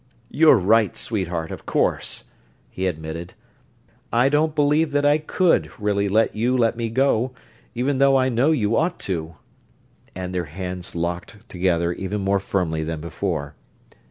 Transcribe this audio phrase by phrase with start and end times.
[0.31, 2.23] "You're right, sweetheart, of course,"
[2.71, 3.35] he admitted.
[4.11, 7.33] "I don't believe that I could really let you let me go,
[7.75, 9.35] even though I know you ought to,"
[10.15, 13.53] and their hands locked together even more firmly than before.